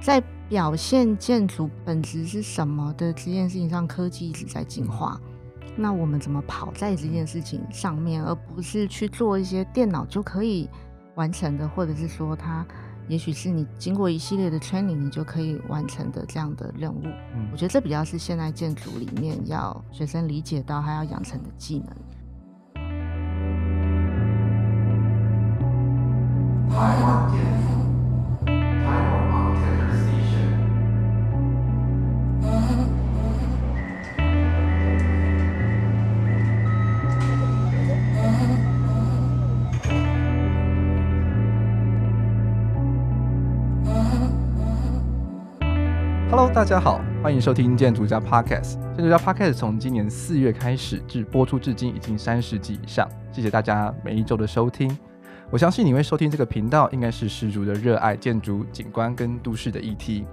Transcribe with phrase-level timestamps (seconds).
[0.00, 5.20] 在表现建筑本质是什么的这件事情上，科技一直在进化。
[5.76, 10.68] 那我们怎么跑在这件事情上面，而不是去做一些电脑就可以
[11.14, 12.66] 完成的，或者是说它
[13.06, 17.02] 也许是你经过一系列的 training 你就可以完成的这样的任务。
[17.34, 21.88] 嗯，我觉得这比较是现代建筑里面要学生理解到还要养成的技能。
[26.70, 27.40] 台湾建
[46.58, 48.80] 大家好，欢迎收听建筑家 Podcast。
[48.96, 54.98] 建筑家 Podcast 从今年四月开始至播出至今已经三十集以上，谢谢大家每一周的收听。
[55.50, 60.26] 我相信你会收听这个频道，应该是十足的热爱建筑、景观跟都市的议题。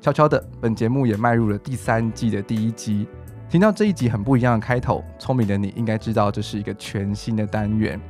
[0.00, 3.06] 悄悄的，本节目也迈入了第三季的第一集。
[3.50, 8.00] 听到这一集很不一样的开头，聪明的你应该知道这是一个全新的单元。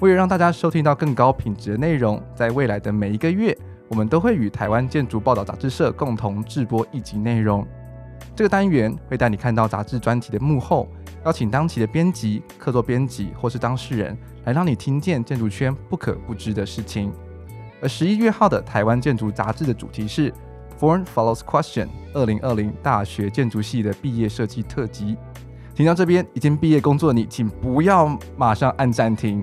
[0.00, 3.54] 为了让大家收听到更高品质的内容，在未来的每一个月，
[3.88, 7.66] 我们都会与台湾建筑报道杂志社共同制播一集内容。
[8.34, 10.88] 这个单元会带你看到杂志专题的幕后，
[11.24, 14.16] 邀请当期的编辑、客座编辑或是当事人。
[14.44, 17.10] 来让你听见建筑圈不可不知的事情。
[17.80, 20.30] 而十一月号的台湾建筑杂志的主题是
[20.78, 25.16] Foreign Follows Question 二零二零大学建筑系的毕业设计特辑。
[25.74, 29.42] 听到这边已经毕业工作的你，请不要马上按暂停。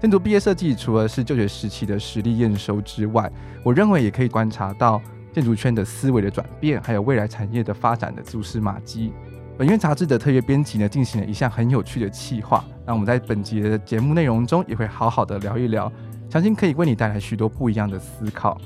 [0.00, 3.30] 建筑毕业设计除了是就学时期的实力验收之外，
[3.62, 9.12] 我认为也可以观察到建筑圈的思维的转变，还有未来产业的发展的蛛丝马迹。
[9.58, 12.64] 本月杂志的特约编辑呢，进行了一项很有趣的企划。
[12.86, 15.92] 那我们在本集的节目内容中也会好好的聊一聊，
[16.30, 18.58] 相信可以为你带来许多不一样的思考。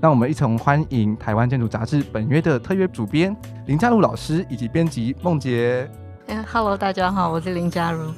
[0.00, 3.36] 那我们一同欢迎台湾建筑杂志本月的特约主编
[3.66, 5.86] 林嘉如老师以及编辑孟婕。
[6.28, 8.10] 嗯，Hello，大家好，我是林嘉如。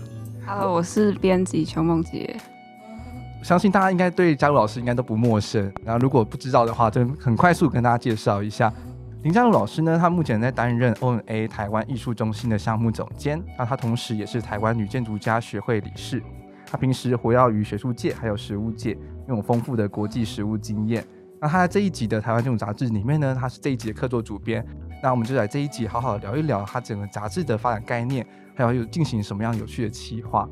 [0.47, 2.37] Hello，我是编辑邱孟婕。
[3.43, 5.73] 相信大家应该对嘉璐老师应该都不陌生。
[5.84, 8.73] 然后如果不知道的话，就很快速跟大家介绍一下。
[9.23, 16.23] 林嘉璐老师呢，他目前在担任 ONA 台湾艺术中心的项目总监，那他同时也是台湾女建筑家学会理事。
[16.67, 18.97] 他平时活跃于学术界还有实务界，
[19.28, 21.05] 拥有丰富的国际实务经验。
[21.41, 24.65] 那他在这一集的台湾建筑杂志里面呢，他是这一集的客座主编。
[25.03, 28.25] 那我们就在这一集好好聊一聊他整个杂志的发展概念，
[28.55, 30.49] 还有有进行什么样有趣的企划。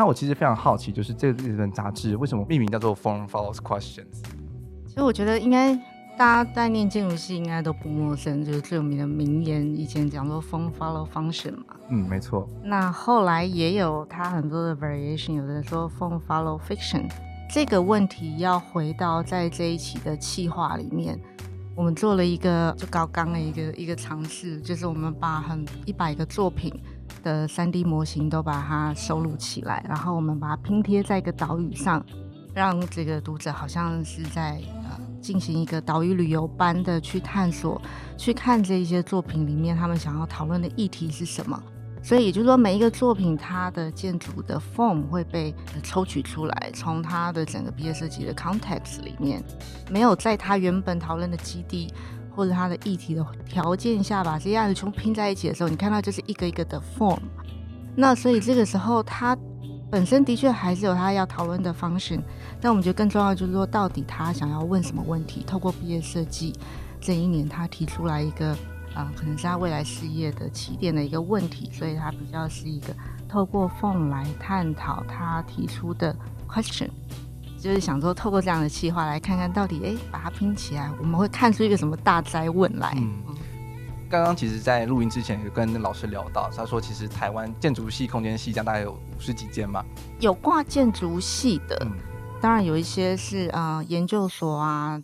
[0.00, 4.22] 那我其实非常好奇，就是这本杂志为什么命名叫做 Form Follows Questions？
[4.86, 5.78] 其实我觉得应该。
[6.18, 11.64] 大家在念建筑系应该都不陌生，就是最有名的名言，以前讲说 “form follow function” 嘛。
[11.88, 12.46] 嗯，没错。
[12.62, 17.08] 那后来也有它很多的 variation，有的人说 “form follow fiction”。
[17.48, 21.18] 这个问题要回到在这一期的企划里面，
[21.74, 26.70] 我们做了一个就高刚的一个一个尝试，就是我们把很一百个作品
[27.20, 32.04] 的 3D 模型都把它收录起来，然后我们把它拼贴在一个岛屿上，
[32.54, 34.98] 让这个读者好像是在呃。
[35.20, 37.78] 进行一个岛屿旅游般的去探索，
[38.16, 41.62] 去看这一些作品里面他们想要讨论的议题是什么。
[42.02, 49.44] 所以也就是说，每一个作品它的建筑的 form 会被抽取出来，从它的整个毕业设计的 context 里面，
[49.90, 51.92] 没有在它原本讨论的基地
[52.34, 57.20] 或者它的议题的条件下，把这些案子全部拼在一起的时候，你看到就是一个一个的 form。
[57.96, 59.36] 那所以这个时候它。
[59.92, 62.20] 本身的确还是有他要讨论的 function，
[62.60, 65.42] 但我们觉得更重要就是说，到底他想要问什么问题？
[65.44, 66.54] 透过毕业设计
[67.00, 68.52] 这一年，他提出来一个
[68.94, 72.94] 啊、呃，可能是他未来事业的起点的一个问题，所以他比较是一个
[73.28, 76.14] 透过 form 来探讨他提出的
[76.48, 76.90] question，
[77.60, 82.94] 就是想说透过这样的企划来看看到底，哎，把它拼起来，我们会看出一个什么大灾问来。
[82.96, 83.22] 嗯。
[84.08, 89.84] 刚刚其实，在录音之前有跟老师聊到，他说其实台湾建筑系、空间系这样大概有五十几间嘛，
[90.18, 91.92] 有挂建筑系的，嗯、
[92.40, 95.00] 当然有一些是呃研究所啊，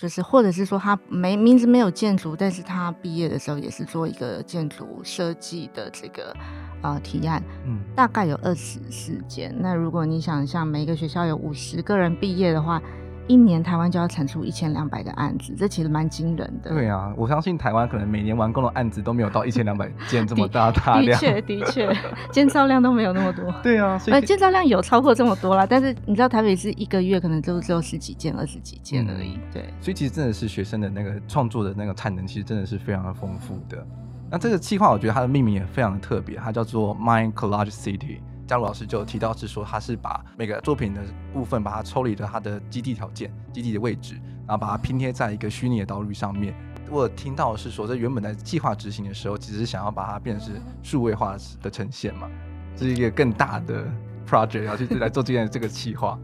[0.00, 6.34] 就是或者是说他没名字没有建筑，但是他毕业的时候也是做一个建筑设计的这个
[6.82, 9.54] 呃提案，嗯，大概有二十四间。
[9.58, 12.80] 那如果你想象每一个学校有五十个人毕业的话。
[13.30, 16.70] 一年台湾就要产出一千两百个案子，这其实蛮惊人的。
[16.70, 21.16] 对啊，我相信台湾可能每年完工的案子都没有到一千两百 件这么大大量。
[21.20, 21.96] 的确，的确，
[22.32, 23.44] 建造量都没有那么多。
[23.62, 29.38] 对啊，所以建造量有超过这么多啦，但是你知道台北是一个月可能就只有十几件、二十几件而已。
[29.52, 33.86] 对，所以其实真的是学生的那个创作的那个产能，其实真的是非常的丰富的。
[34.28, 38.18] 那这个计划，我觉得它的命名也非常的特别，它叫做 Mind Collage City。
[38.50, 41.00] 嘉如老师就提到是说，他是把每个作品的
[41.32, 44.14] 部分把它抽离了它的基地条件、基地的位置，
[44.44, 46.52] 然后把它拼贴在一个虚拟的道路上面。
[46.90, 52.28] 我听到是说，这原本在计划执行的时候，其实想要把它变成是数位化的呈现嘛，
[52.76, 53.86] 是一个更大的
[54.28, 56.18] project 要去来做这件这个计划。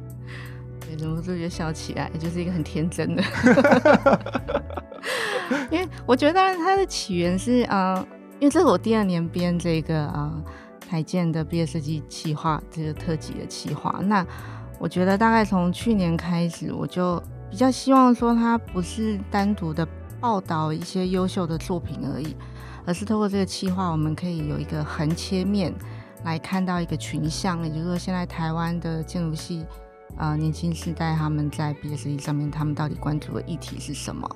[0.80, 3.22] 对，怎么说就笑起来，就是一个很天真的。
[5.70, 8.04] 因为我觉得它的起源是啊、
[8.40, 10.42] 因为这是我第二年编这个啊。
[10.88, 14.24] 台建的毕业设计企划，这个特辑的企划，那
[14.78, 19.86] 我觉得大概从去年开始，我就比较希望说，它不是单独的
[20.20, 22.36] 报道一些优秀的作品而已，
[22.84, 25.74] 而是透过这个企划，我们可以有一个横切面
[26.24, 29.64] 来看到一个群像，也就是说，现在台湾的建筑系
[30.16, 34.28] 呃年轻世代他们在毕业设计上面，他们到底关注的议题是什么？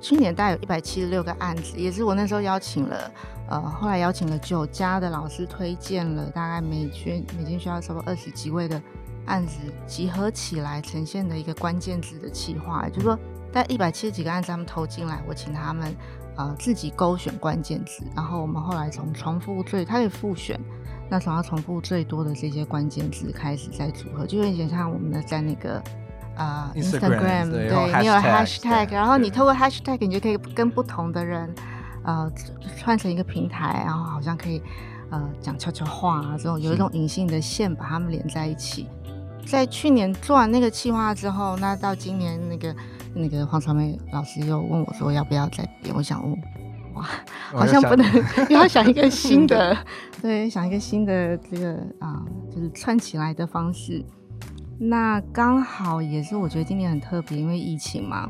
[0.00, 3.12] 去年大概有一百七十六个案子，也是我那时候邀请了，
[3.48, 8.80] 呃，后来邀请了九家的老师推荐了，大概每学每间学校差不多二十几位的
[9.26, 13.18] 案子集合起来呈现的一个关键字的企划，就是说，
[13.52, 15.94] 在一百七十几个案子他们投进来，我请他们
[16.36, 20.58] 呃自己勾选关键字，然后我们后来从重复最，他可以复选，
[21.10, 25.82] 那从要重复最多的这些关键字开始再组合，就有点像我们的在那个。
[26.36, 31.52] 啊、uh，Instagram 对，对你有 hashtag，然后你透过 hashtag，你就可以跟不同的人，
[32.04, 32.30] 呃，
[32.78, 34.62] 串成一个平台，然后好像可以，
[35.10, 38.86] 呃，讲悄悄话啊，这种有一种隐性的线把他们连在一起。
[39.44, 42.74] 在去年做完那个计划之后，那到今年那个
[43.14, 46.32] 那个黄朝梅老师又问我说要不要再编，我想问，
[46.94, 47.04] 哇，
[47.50, 48.06] 好像不能，
[48.50, 49.76] 要想一个新的，
[50.22, 54.04] 对，想一个新的这个啊、呃，就是串起来的方式。
[54.82, 58.26] 那刚好也是，我觉得今年很特别，因为疫情嘛。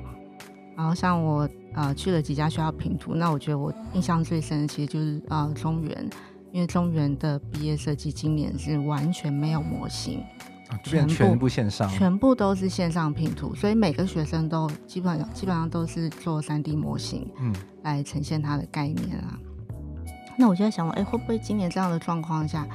[0.76, 6.10] 然后像我呃去了几家学校评图，那我觉得我印象最深的其实就是呃中原，
[6.50, 10.24] 因为中原的毕业设计今年是完全没有模型，
[10.70, 17.54] 啊、全部全部线上，全部都是线上拼图，所以每个学生都基本上基本上都是做三 D 模型，嗯，
[17.84, 19.38] 来呈现它的概念啊。
[19.38, 22.66] 嗯、那我就在想，哎，会不会今年这样的状况下？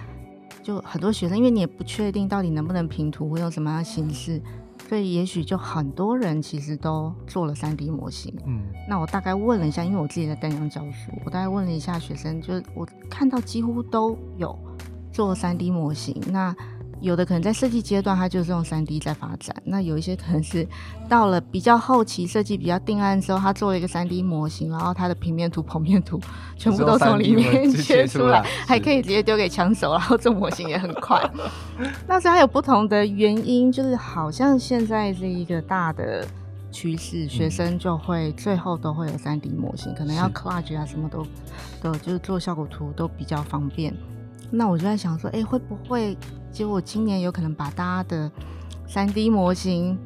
[0.65, 4.41] 就很多学生，因为你也不确定到底能不能平图，会用什么样的形式，
[4.89, 8.33] 所以也许就很多人其实都做了 3D 模型。
[8.47, 14.57] 嗯，那我大概问了一下，因为我自己在丹阳教书，我大概问了一下学生，就是我看到几乎都有
[15.13, 16.19] 做 3D 模型。
[16.31, 16.55] 那
[17.05, 20.67] 有的可能在设计阶段，它就是用三 D 在发展；那有一些可能是
[21.07, 26.19] 到了比较后期设计比较定案之后，他做了一个三 D 模型，然后它的平面图、剖面图
[26.57, 31.21] 全部都从里面切出来，还可以直接丢给枪手，然后做模型也很快。
[32.07, 36.25] 那是还有不同的原因，就是好像现在是一个大的
[36.71, 41.25] 趋势，学生就会最后都会有三 D 模型，可能要 collage 啊什么都
[41.83, 43.93] 都就是做效果图都比较方便。
[44.51, 46.17] 那我就在想说，哎、欸，会不会？
[46.51, 48.31] 结果今年有可能把大家的
[48.87, 49.97] 三 D 模型，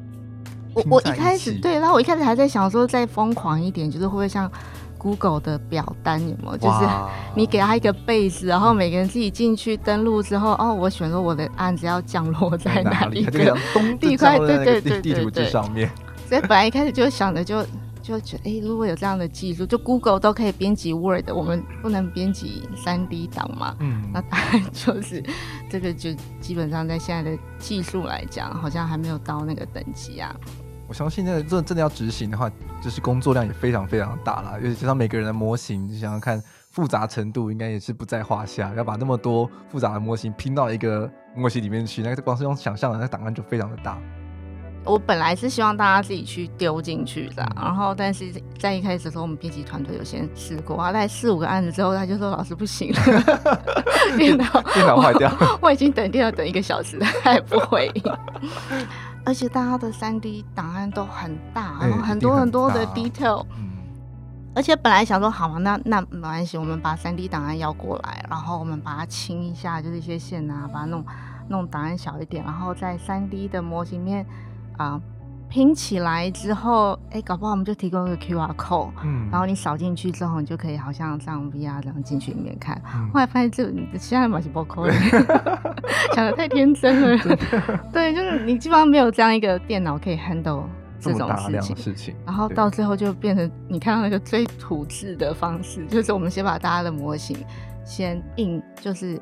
[0.74, 4.50] 我我一开始对，然后我一开始还在想说再疯狂一点，就是会不会像
[4.98, 6.56] Google 的表单有没有？
[6.56, 6.88] 就是
[7.36, 13.24] 你给他一个 base，然后每个人自己进去登录之后，哦，我选择我的案子要降落在哪里？
[13.26, 13.56] 个
[14.00, 15.88] 地块，对对对对对，地上面。
[16.28, 17.64] 所以本来一开始就想的就。
[18.10, 23.76] 就觉得，哎、欸，如果有这样的技术，就 Google 都可以编辑 Word，我们不能编辑 3D 档嘛？
[23.78, 25.22] 嗯，那当然就是
[25.70, 30.34] 这个，就基本上在现在的技术来讲，好像还没有到那个等级啊。
[30.88, 32.50] 我相信，那个真真的要执行的话，
[32.82, 34.60] 就是工作量也非常非常大了。
[34.60, 38.74] 尤其加上每个人的模型，你想想看，复杂程度应该也是不在话下。
[38.74, 43.96] 要把那么多复杂的模型拼到一个模型里面去，那个光是用想象的，那档案就非常的大。
[44.84, 52.98] 我本来是希望大家自己去丢进去的，然后但是在一开始的时候，我们编辑团队有先试过啊，大概四五个案子之后，他就说老师不行了，
[54.16, 55.30] 电脑电脑坏掉。
[55.38, 58.02] 我， 我已经等电脑等一个小时了，他也不回应，
[59.24, 63.44] 而且大家的三 D 档案都很大，然后很多很多的 detail，
[64.54, 71.04] 而且本来想说好嘛，那那没关系，我们把三 D 档案要过来，然后我们把它清一下，就是一些线啊，把它弄
[71.48, 74.24] 弄档案小一点，然后在三 D 的模型面。
[74.80, 74.98] 啊，
[75.50, 82.80] 拼起来之后，哎、欸，搞不好我们就提供一个 QR code，嗯，然后你扫进去之后，你就可以好像上 VR 这样进去里面看。
[82.94, 83.64] 嗯、后来发现这
[83.98, 84.92] 现在买是包扣的，
[86.16, 87.36] 想的太天真了。
[87.92, 90.62] 对，就是你基本上没有这样一个电脑可以 handle
[90.98, 91.76] 这种事情。
[91.76, 97.36] 事情，然后到最后就变成你看到那个最土制的方式，就是我们先把大家的模型
[97.84, 99.20] 先印，就是。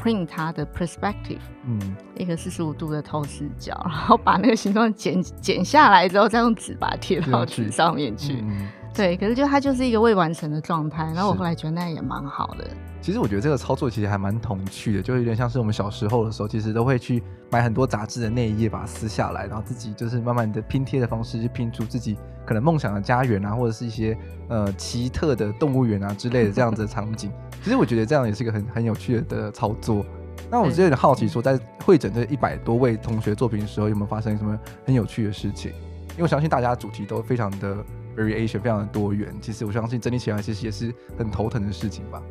[0.00, 8.42] Print 它的 perspective，嗯，一个四十五度的透视角， 然后把那个形状剪剪下来之后，再用纸把它贴到纸上面去。
[8.42, 11.04] 嗯、对，可是就它就是一个未完成的状态。
[11.14, 12.64] 然后我后来觉得那也蛮好的。
[13.00, 27.30] 其实我觉得这个操作其实还蛮童趣的，就有点像是我们小时候的时候，其实都会去买很多杂志的那一页，把它撕下来，然后自己就是慢慢的拼贴的方式，去拼出自己可能梦想的家园啊，或者是一些呃奇特的动物园啊之类的这样子的场景。
[27.62, 30.04] 其实我觉得这样也是一个很很有趣的操作。
[30.50, 35.72] 那我就有点好奇，说在会诊这一百多位同学作品的时候，有没有发生什么很有趣的事情？
[36.12, 37.76] 因为我相信大家主题都非常的
[38.16, 39.34] variation，非常的多元。
[39.40, 42.22] 其实我相信整理起来其实也是很头疼的事情吧。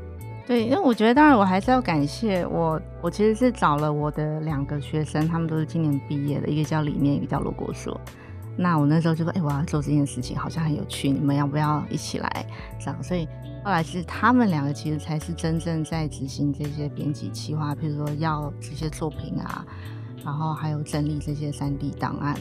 [0.48, 8.00] 对，因为我觉得，当然我还是要感谢我，我其实是找了我的两个学生，他们都是今年毕业的，一个叫李念，一个叫罗国硕。
[8.58, 12.46] 那我那时候就说，哎，我要做这件事情，好像很有趣，你们要不要一起来？
[12.80, 13.28] 这样，所以
[13.68, 19.66] 后来是他们两个其实才是真正在执行这些编辑企划，譬如说要这些作品啊，
[20.24, 22.34] 然后还有整理这些三 D 档案。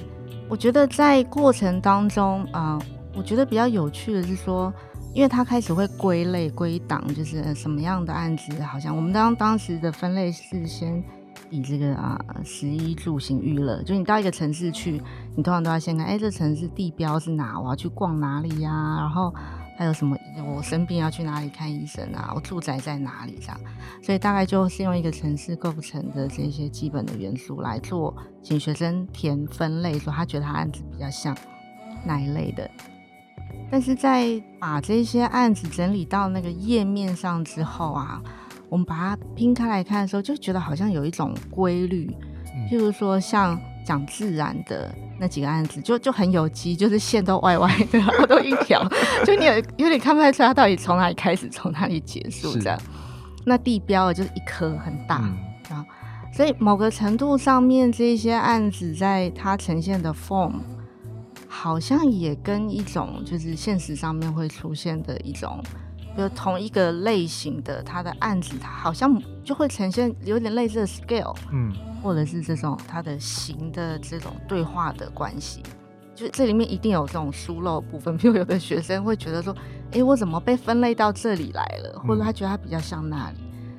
[0.49, 2.79] 我觉得在过程当中啊、
[3.13, 4.73] 我觉得比较有趣的是说。
[5.15, 11.03] 因为他开始会归类归档，就是什么样的案子，好像我们当当时的分类是先
[11.49, 15.01] 以这个啊，食衣住行娱乐，就你到一个城市去，
[15.35, 17.59] 你通常都要先看，哎，这城市地标是哪？
[17.59, 19.35] 我要去逛哪里呀、然后
[19.77, 20.17] 还有什么？
[20.57, 22.33] 我生病要去哪里看医生啊？
[22.35, 23.39] 我住宅在哪里？
[23.41, 23.61] 这样，
[24.03, 31.37] 所以大概就是用一个城市构成的这些基本的元素来做，请学生填分类，说他觉得他案子比较像
[32.05, 32.69] 哪一类的。
[33.71, 38.23] 但是在把这些案子整理到那个页面上之后啊，
[38.69, 42.11] 我们把它拼开来看的时候，就觉得好像有一种规律。
[42.71, 48.87] 譬如说，像讲自然的那几个案子，就就很有机，就是线都歪歪的， 然后都一条，
[49.25, 52.79] 就你有有点看不太出来它到底从哪里开始，从哪里结束这样。
[53.45, 55.17] 那地标就是一颗很大
[55.71, 55.87] 啊，
[56.35, 60.55] 所以某个程度上面，这些案子在它呈现的 form。
[61.49, 65.59] 好像也跟一种就是现实上面会出现的一种，
[66.17, 71.71] 比如同一个类型的他的案子，它好像就会呈现有点类似的 scale，嗯，
[72.03, 75.63] 或者是这种它的形的这种对话的关系，
[76.15, 78.17] 就这里面一定有这种疏漏部分。
[78.19, 79.55] 比如有的学生会觉得说，
[79.93, 82.01] 哎，我怎么被分类到这里来了？
[82.01, 83.37] 或者他觉得他比较像那里。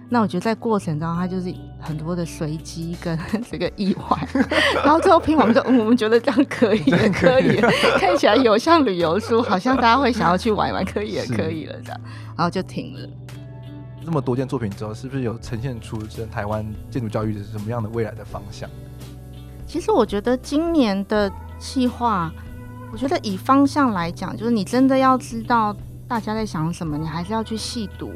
[0.09, 3.17] 那我觉得在过程当中，它就是很多的随机跟
[3.51, 4.27] 这个意外，
[4.83, 7.59] 然后最后拼完之后，我们觉得这样可以，也可以，
[7.99, 12.01] 看起来有像旅游书，好像大家会想要去玩一玩，可以也可以了这样，
[12.37, 12.99] 然后就停了。
[14.05, 18.69] 这么多件作品之后，是不是有呈现出这台湾建筑教育的什么样的未来的方向？
[19.67, 22.31] 其实我觉得今年的计划，
[22.93, 25.75] 我觉得以方向来讲，就是你真的要知道
[26.07, 28.13] 大家在想什么，你还是要去细读。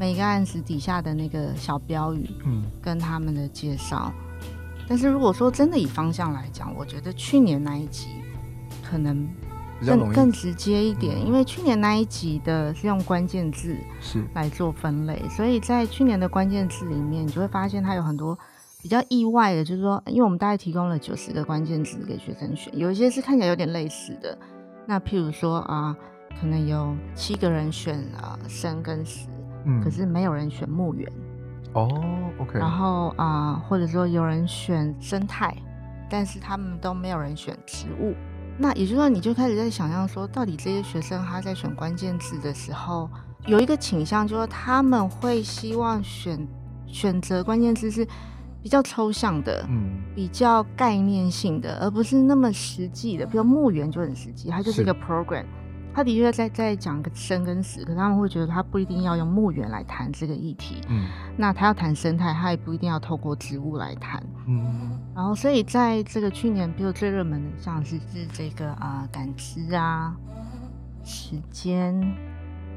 [0.00, 4.10] 每个案子底下的那个小标语，嗯，跟他们的介绍。
[4.40, 8.06] 嗯、但是如果说真的以方向来讲，我觉得去年那一集
[8.82, 9.28] 可能
[9.84, 18.38] 更更直接一点，嗯、因为去年那一集的是用关键字是来做分类，所以在去年的关键字里面，你就会发现它有很多
[18.80, 24.38] 比较意外的，就是说，因为我们大概提供了九十个关键字给学生选，有一些是看起来有点类似的。
[24.86, 25.94] 那譬如说啊，
[26.40, 29.28] 可能有七个人选了生跟死。
[29.64, 31.10] 嗯，可是没有人选墓园
[31.72, 31.88] 哦
[32.38, 32.58] ，OK。
[32.58, 35.54] 然后啊、呃，或者说有人选生态，
[36.08, 38.14] 但是他们都没有人选植物。
[38.58, 43.08] 那也就是说，你就开始在想象说，到底这些学生他在选关键字的时候，
[43.46, 46.46] 有一个倾向，就是他们会希望选
[46.86, 48.06] 选择关键字是
[48.62, 53.24] 比较抽象的，嗯，比较概念性的，而不是那么实际的。
[53.24, 55.46] 比如墓园就很实际，它就是一个 program。
[55.92, 60.80] 他的确在在讲个生跟死，可是他们会觉得他不一定要用墓园来谈这个议题。
[60.88, 61.06] 嗯，
[61.36, 64.22] 那他要谈生态，他也不一定要透过植物来谈。
[64.46, 70.14] 嗯，然后所以在这个去年，比如最热门的像是是这个啊、呃、感知啊、
[71.04, 72.00] 时间、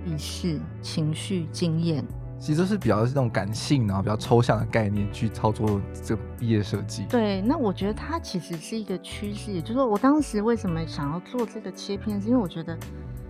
[0.06, 2.04] 意识、情绪、经验，
[2.44, 7.06] 其实都是比较是那种感性，然后比较抽象的概念去操作这个毕业设计。
[7.06, 12.78] 对，那我觉得它其实是一个趋势，也就是说，我当时为什么想要做这个切片，是因为我觉得。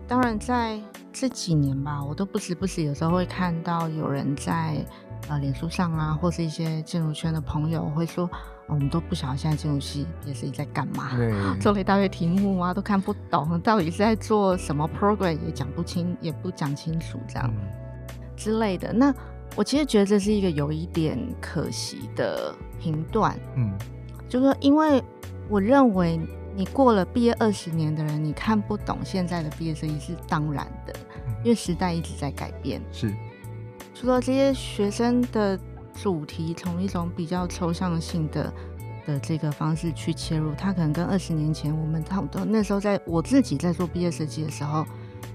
[0.07, 0.81] 当然，在
[1.13, 4.83] 这几年吧，我都不时不时有时候会看到有人在
[5.29, 8.29] 呃脸书上啊，或是一些建筑圈的朋友会说，
[8.67, 17.67] 我们都不晓得现在建筑系毕业设计在干嘛，对做了一大堆题目啊，都看不懂，到底是在做什么 program 也讲不清，也不讲清楚这样、嗯、
[18.35, 18.91] 之类的。
[18.93, 19.13] 那
[19.55, 23.71] 我其实觉得这是一个有一点可惜的评断，嗯，
[24.27, 25.03] 就是说，因为
[25.49, 26.19] 我认为。
[26.55, 30.93] 你过了毕业二十年的人，你看不懂现在的毕业设计是当然的，
[31.43, 32.79] 因为时代一直在改变。
[32.91, 33.11] 是，
[33.95, 35.59] 除了这些学生的
[35.95, 38.53] 主题从一种比较抽象性的
[39.07, 42.45] 的这个方式去切入，他可能跟二十年前我们差不多。
[42.45, 44.85] 那时候在我自己在做毕业设计的时候，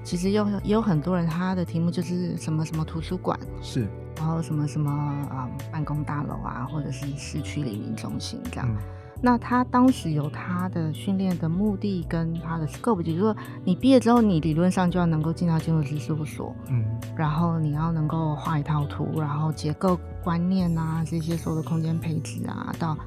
[0.03, 3.87] 其实有也有很多人他的题目就是什么什么图书馆，是。
[4.17, 8.69] 然后什么什么啊、嗯，办公大楼啊，或者是市区里民中心这样。
[8.69, 8.77] 嗯、
[9.23, 16.85] 那他当时有他的训练的目的跟他的 scope，就是说你毕业之后，你理论上就要能够进到建筑师事务所，嗯，
[17.17, 22.99] 然后你要能够画一套图，然后结构观念啊，这些所有的空间配置啊，到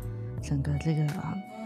[0.42, 1.06] 整个这个，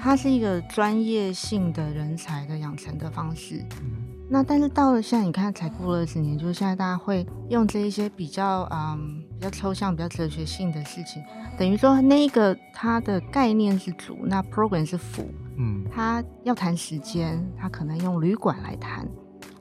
[0.02, 3.64] 它是一个专业性的人才的养成的方式。
[3.84, 3.92] 嗯
[4.28, 11.24] 那但是到了现在，你看才过了二十年，就是现在大家会用这一些比较嗯比较抽象、比较哲学性的事情，
[11.58, 19.08] 等于说那个它的概念是主，那 program 是辅，嗯，他要谈时间，他可能用旅馆来谈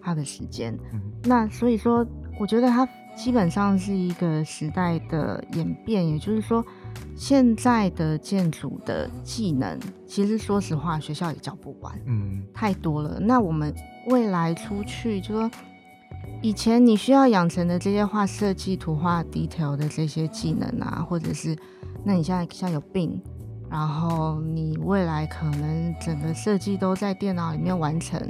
[0.00, 2.06] 他的时间，嗯，那所以说，
[2.40, 6.64] 我觉得它基本上是一个时代的演变，也就是说。
[7.16, 13.18] 现在的建筑的技能，其实说实话，学校也教不完，嗯，太多了。
[13.20, 13.74] 那我们
[14.08, 15.50] 未来出去，就说
[16.42, 21.56] 以前你需要养成的这些画设计、图画、detail 的这些技能啊，或者是，
[22.04, 23.22] 那你现在像有病，
[23.70, 28.20] 然后你未来可能整个设计都在电脑里面完成，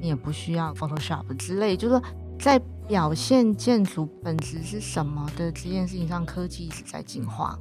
[0.00, 2.02] 你也不需要 Photoshop 之类，就是说
[2.38, 7.56] 在表现建筑本质是什么的这件事情上，科技一直在进化。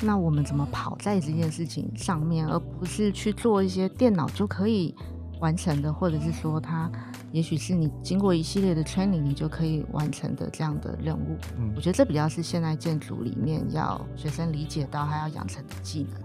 [0.00, 4.94] 那我们怎么跑在这件事情上面，而不是去做一些电脑就可以
[5.40, 6.90] 完成的，或者是说它
[7.32, 11.36] 也许是你经过一系列的 training 你就可以完成的这样的任务？
[11.58, 16.22] 嗯，我觉得这比较是现代建筑里面要学生理解到还要养成的技能。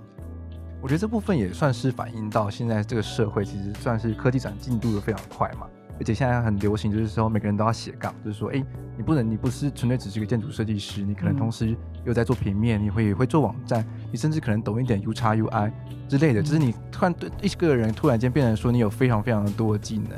[0.81, 5.65] 我觉得这部分也算是反映到现在这个社会其实算是科技展进度的非常快嘛。
[5.99, 8.63] 而且现在很流行，就是说每个人都要斜杠，就是说，哎，
[8.97, 15.71] 你不能，你不是纯粹只是一个建筑设计师，你可能同时又在做平面，你会会做网站，你甚至可能懂一点 UX UI
[16.09, 20.09] 之类的，就是你突然对一个人突然间变成说你有非常非常的多的技能，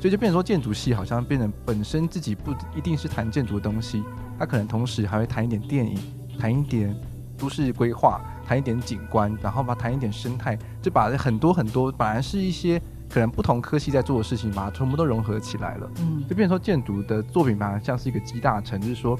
[0.00, 4.02] 所以就变成说建筑系好像变成本身自己不一定是谈建筑的东西，
[4.38, 5.98] 他可能同时还会谈一点电影，
[6.38, 6.96] 谈一点
[7.36, 12.80] 都市规划，谈一点景观，然后把谈一点生态，就把很多很多本来是一些。
[13.08, 19.18] 可能不同科系在做的事情，把它全部都融合起来了，嗯，就变成说建筑的作品吧，像是一个集大成，就是说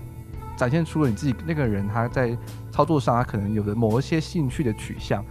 [0.57, 2.37] 展现出了你自己那个人他在
[2.70, 5.24] 操作上，他可能有的某一些兴趣的取向，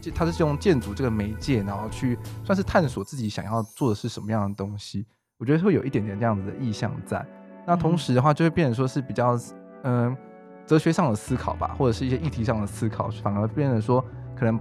[0.00, 5.06] 就他是用建筑这个媒介，然后去算是探索自己想要做的是什么样的东西。
[5.38, 7.24] 我觉得会有一点点这样子的意向在。
[7.66, 9.36] 那同时的话，就会变成说是比较
[9.82, 10.16] 嗯、呃、
[10.66, 14.04] 哲学上的思考吧，或者是一些议题上的思考，反而变成说
[14.36, 14.58] 可能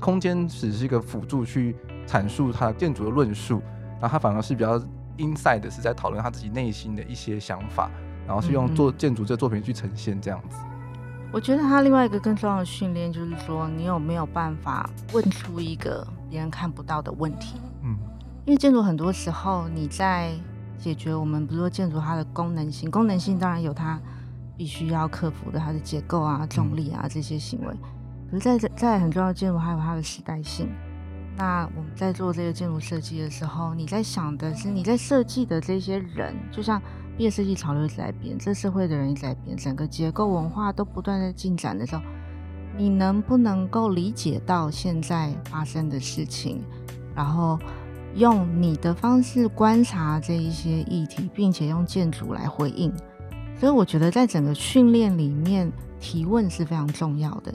[0.00, 1.74] 空间只是一个辅助去。
[2.06, 3.62] 阐述他建筑的论述，
[4.00, 4.78] 然后他反而是比较
[5.18, 7.90] inside 的，是在讨论他自己内心的一些想法，
[8.26, 10.56] 然后是用做建筑这个作品去呈现这样子。
[11.32, 17.60] 我觉得他另外一个更重要的训练就是说，你有没有办法问出一个别人看不到的问题？
[17.82, 17.96] 嗯，
[18.46, 20.32] 因为建筑很多时候你在
[20.78, 24.00] 解决我们，比如说建筑它的功能性，功能性当然有它
[24.56, 27.74] 必须要克服的它的结构啊、重力啊这些行为，
[28.30, 30.68] 可是在在很重要的建筑还有它的时代性。
[31.36, 36.80] 那我们在做这个建筑设计的时候，你在想的是你在设计的这些人，就像
[37.16, 42.02] 毕业设计潮流一直在变，这社会的人一直在变，整个结构文化都不断在进展的时候，
[42.76, 46.62] 你能不能够理解到现在发生的事情，
[47.16, 47.58] 然后
[48.14, 52.92] 用你的方式观察这一些议题，并且用建筑来回应？
[53.58, 57.52] 所以我觉得在整个训练里面，提问是非常重要的。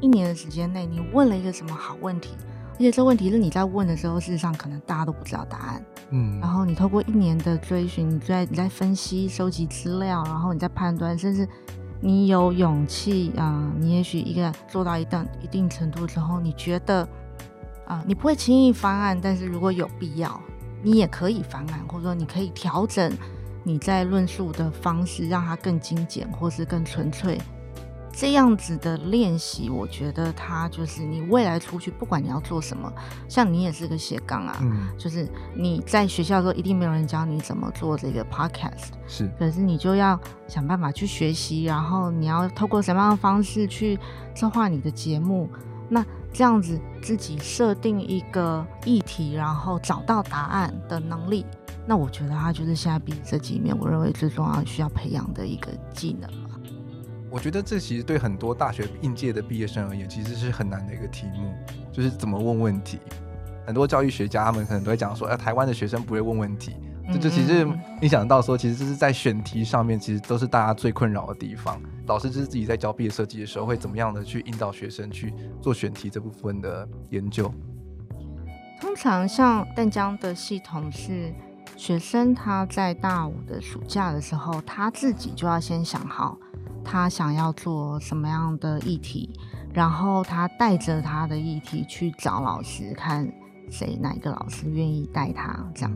[0.00, 2.30] 一年的时间内，你问了一个什么好问题？
[2.78, 5.84] 而且这问题是你在问的时候，事实上可能大家都不知道答案。
[6.10, 11.46] 嗯，然后你透过一年的追寻，你在你在分析、收集资料，然后你在判断，甚至
[12.00, 17.02] 你有勇气啊、呃，你也许一个做到一定一定程度之后，你觉得
[17.84, 20.40] 啊、呃，你不会轻易翻案，但是如果有必要，
[20.80, 23.12] 你也可以翻案，或者说你可以调整
[23.64, 27.38] 你在论述的方式，让它更精简，或是更纯粹。
[28.20, 32.92] 这样子的练习，我觉得它就是你未来出去，不管你要做什么，
[33.28, 43.96] 像你也是个斜杠啊，嗯，就是你在学校的时候一定没有人教你怎么做这个 podcast，是，可是你就要想办法去学习，然后你要透过什么样的方式去
[44.34, 45.48] 策划你的节目，
[45.88, 51.46] 那这样子自己设定一个议题，然后找到答案的能力，
[51.86, 56.28] 那我觉得它就是现在毕业这几面，我认为最重要需要培养的一个技能。
[57.30, 61.52] 我觉得这其实对很多大学应届的毕业生而言，其实是很难的一个题目，
[61.92, 62.98] 就是怎么问问题。
[63.66, 66.76] 很多教育学家他们可能都会讲说，哎，台湾的学生不会问问题。
[67.10, 67.66] 这就其实
[68.02, 71.80] 你想到说，其实这是在选题上面，其实都是大家最困扰的地方。
[72.06, 77.50] 老师就是自己在教毕业设计的时候，会怎么样的去引导学生去做选题这部分的研究？
[78.80, 81.32] 通常像淡江的系统是，
[81.76, 86.38] 学生他在大五的暑假的时候，他自己就要先想好。
[86.84, 89.30] 他想要做什么样的议题，
[89.72, 93.30] 然后他带着他的议题去找老师，看
[93.70, 95.94] 谁哪一个老师愿意带他这样。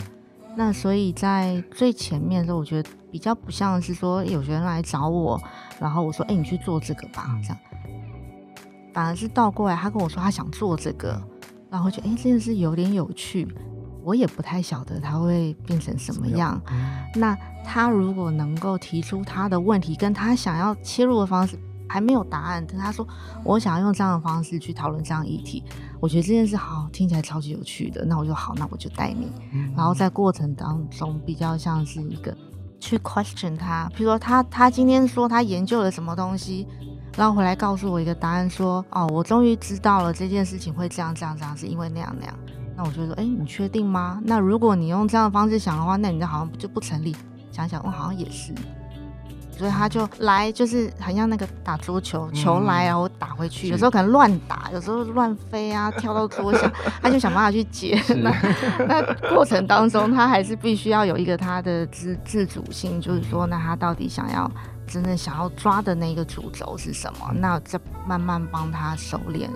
[0.54, 5.40] 那所以在最前面的时候，我觉得比较不像是说有学生来找我，
[5.80, 7.58] 然后我说：“哎，你去做这个吧。”这样，
[8.92, 11.18] 反而是倒过来，他跟我说他想做这个，
[11.70, 13.48] 然后我觉得哎，这件事有点有趣。
[14.04, 16.60] 我也不太晓得他会变成什么样。
[17.14, 23.06] 那他如果能够提出他的问题，跟他想要切入的方式还没有答案，但他说
[23.44, 25.62] 我想要用这样的方式去讨论这样议题，
[26.00, 28.04] 我觉得这件事好听起来超级有趣的。
[28.04, 29.30] 那我就好，那我就带你。
[29.76, 32.36] 然后在过程当中比较像是一个
[32.80, 36.66] 去 question 他，比如说他他今天说他研究了什么东西，
[37.16, 42.34] 然后回来告诉我一个答案，说哦，我终于知道了这件事情会这样这样这样，是因为那样那样。
[42.76, 44.20] 那我就说，哎、欸，你确定吗？
[44.24, 47.14] 那如果你用这样的方式想的话，那你这好像就不成立。
[47.50, 48.52] 想想，我好像也是。
[49.54, 58.02] 所以他就来，就是很像那个打桌球，球来然后打回去，有时候可能乱打，有时候乱飞啊，跳到桌下，他就想办法去接。
[58.16, 58.32] 那
[58.88, 64.50] 那过程当中，他还是必须要有一个他的自自主性，就是说，那他到底想要
[64.86, 67.30] 真正想要抓的那个主轴是什么？
[67.34, 69.48] 那再慢慢帮他熟练。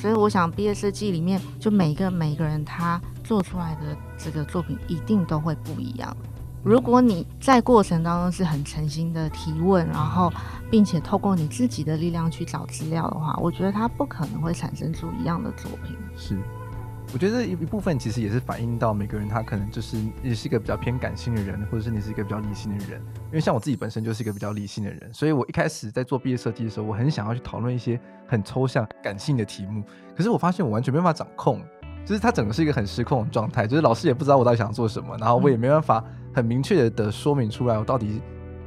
[0.00, 6.16] 所以我想，毕业设计里面，就每一个每一个人他做出来的这个作品一定都会不一样。
[6.62, 10.32] 如果你在过程当中是很诚心的提问，然后
[10.70, 15.96] 并且透过你自己的力量去找资料的话，我觉得他不可能会产生出一样的作品。
[16.16, 16.36] 是。
[17.12, 23.00] 我觉得一一部分其实也是反映到每个人，他可能就是你是一个比较偏感性的人，或者是你是一个比较理性的人。
[23.26, 29.82] 因为像我自己本身就是一个比较理性的人，所以我一开始在做毕业设计的时候，我很想要去讨论一些很抽象、感性的题目。
[30.14, 31.62] 可是我发现我完全没办法掌控，
[32.04, 38.20] 就是它整个是一个很失控的状态，就是老师也不知道我到底想做什么，然后我也没办法很明确的说明出来我到底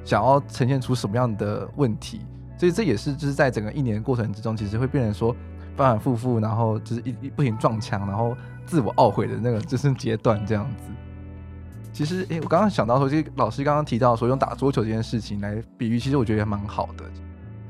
[0.04, 2.22] 想要呈现出什么样的问题。
[2.58, 5.36] 所以这也是就是在整个一年的过程之中，其实会变成说。
[5.80, 10.84] 反反复复，然后就是一一不停撞墙，然后自我懊悔的那个就是阶段这样子。
[11.94, 17.06] 其实，诶，我刚刚想到说，这老师刚刚提到说用打桌球这件事情来比喻，其实我觉得也蛮好的，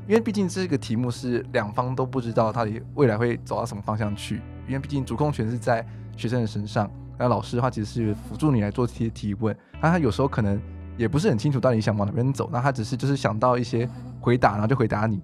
[0.07, 4.41] 因为毕竟这个题目是两方都不知道他未来会走到什么方向去。
[4.67, 5.85] 因为毕竟主控权是在
[6.17, 10.59] 学生的身上，那老师的话其实是辅助你来做这些提问，那他有时候可能
[10.97, 13.87] 也不是很清楚到底想往哪边走，那他只是就是想到一些
[14.19, 15.21] 回答，然后就回答你。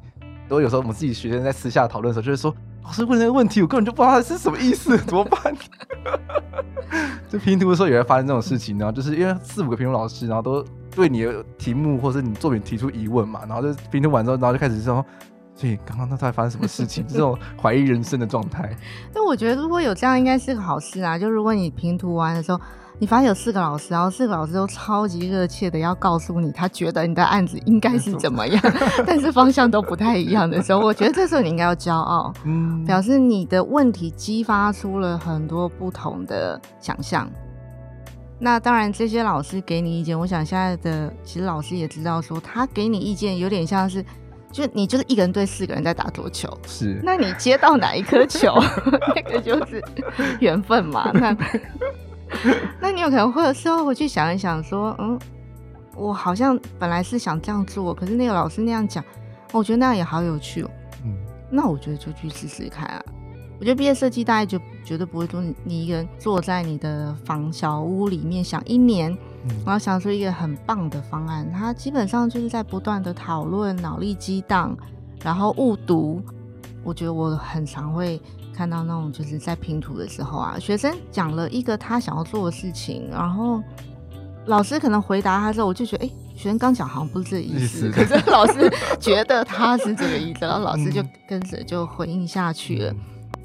[0.48, 2.56] 都有时候我们自己学生在私下讨论的时候，就是说。
[2.86, 5.54] 老师问那个问题，我根本就不知道他是什么意思， 怎么办？
[7.28, 15.04] 就拼图的时候也会发生这种事情，然后就是因为四五个评图老师，然后都对你的题目或者你作品提出疑问嘛，然后就拼图完之后，然后就开始说，
[15.56, 17.06] 所以刚刚那到底发生什么事情？
[17.10, 18.76] 这种怀疑人生的状态。
[19.12, 21.18] 但我觉得如果有这样，应该是个好事啊。
[21.18, 22.62] 就如果你拼图完的时候。
[22.98, 28.62] 你发现有四个老师，然后四个老师都超级热切的要告诉你，他觉得你的案子应该是怎么样，
[29.06, 37.30] 但是方向都不太一样的时候，我觉得这时候你应该要骄傲，嗯，表示你的问题激发出了很多不同的想象。
[38.40, 44.04] 那当然，这些老师给你意见，我想现在的其实老师也知道，说他给你意见有点像是，
[44.52, 48.54] 就你就是一个人对四个人在打桌球， 是，那你接到哪一颗球，
[49.16, 49.84] 那个就是
[50.40, 51.36] 缘分嘛，那。
[52.80, 55.20] 那你有可能会有时候回去想一想，说，嗯，
[55.96, 59.04] 我好像本来是想这样做，可是那个老师那样讲，
[59.52, 60.70] 我觉得那样也好有趣哦。
[61.04, 61.14] 嗯，
[61.50, 63.04] 那我觉得就去试试看啊。
[63.58, 69.18] 我觉得毕业设计大概就绝对不会说你一个人坐在你的房小屋里面想一年，
[69.66, 71.50] 然后想出一个很棒的方案。
[71.54, 74.78] 它基本上就是在不断的讨论、脑力激荡，
[75.24, 76.22] 然后误读。
[76.84, 78.22] 我觉得我很常会。
[78.56, 83.62] 看到那种就是在拼图的时候啊，学生讲了一个他想要做的事情，然后
[84.46, 92.96] 老师可能回答他之后，我就觉得，哎、欸，学生刚讲好像不是这个意思，可是老师觉得他是这个意思，然后 老师就跟着就回应下去了。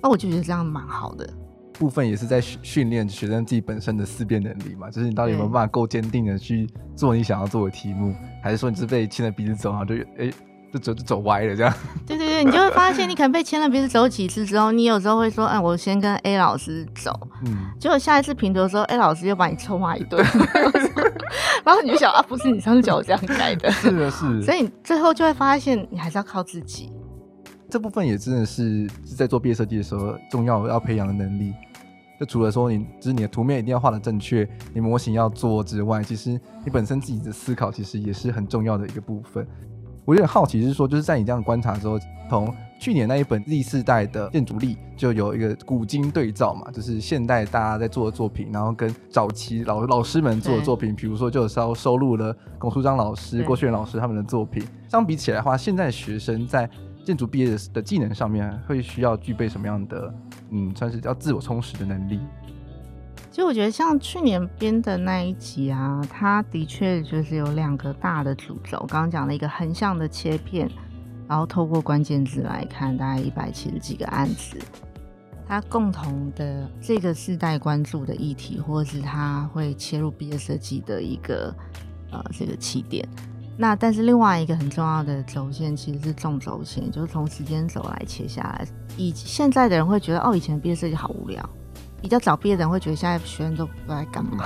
[0.01, 1.29] 那、嗯、我就觉得这样蛮好的。
[1.73, 10.31] 部分也是在训训练学生自己本身的思辨能力嘛，就是你到底有没有办法够坚定的去做你想要做的题目，还是说你是被牵着鼻子走，然后就哎。
[10.31, 10.35] 欸
[10.73, 11.75] 就走就走歪了，这样。
[12.07, 17.13] 对对对，你就会发现，你可能被牵了鼻子走几次之后，你有时候会说，哎，我先跟 A 老师走。
[17.45, 17.71] 嗯。
[17.79, 20.25] 结果下一次评图的时候，A 老师又把你臭骂一顿，
[21.65, 23.71] 然后你就想啊，不是你上次叫我这样改的。
[23.73, 24.43] 是的，是。
[24.43, 26.93] 所以你最后就会发现，你还是要靠自己。
[27.69, 31.53] 这部分也真的是是在做毕业设计的时候重要要培养的能力。
[32.19, 36.31] 就除了说你，就是你的图面一定要画的正确，你模型要做之外，其实
[36.65, 39.47] 你本身自己的思考其实也是很重要的一个部分。
[40.11, 41.97] 我有点好奇，是说，就是在你这样观察之后，
[42.29, 54.65] 从去年那一本 Z 世代的建筑力就有一个古今对照嘛，就是现代大家在做的作品，然后跟早期老老师们做的作品，比如说就稍收收录了龚书章老师、郭旭元老师他们的作品。
[54.89, 56.69] 相比起来的话，现在的学生在
[57.05, 60.13] 建筑毕业的技能上面会需要具备什么样的，
[60.51, 62.19] 嗯，算是叫自我充实的能力？
[63.31, 68.79] 其实我觉得像去年编的那一集啊，它的确就是有两个大的主轴。
[68.89, 70.69] 刚刚讲了一个横向的切片，
[71.29, 74.59] 然后透过关键字来看，大概一百七十几个案子，
[75.47, 81.55] 它共同的这个世代关注的议题，或者是它会切入毕业设计的一个
[82.11, 83.09] 呃这个起点。
[83.57, 88.67] 那但是另外一个很重要的轴线其实是纵轴线，就是从时间轴来切下来。
[88.97, 91.49] 以现在的人会觉得，哦，以前毕业设计好无聊。
[92.01, 94.45] 比较早毕业的人会觉得现在学生都不知道在干嘛。